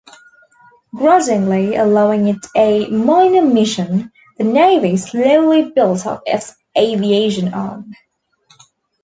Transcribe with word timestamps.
Grudgingly 0.95 1.75
allowing 1.75 2.27
it 2.27 2.43
a 2.57 2.87
minor 2.87 3.43
mission, 3.45 4.11
the 4.39 4.43
navy 4.45 4.97
slowly 4.97 5.69
built 5.69 6.07
up 6.07 6.23
its 6.25 6.55
aviation 6.75 7.53
arm. 7.53 7.91